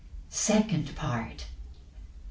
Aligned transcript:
Second 0.29 0.95
Part. 0.95 1.45
L. 1.45 1.45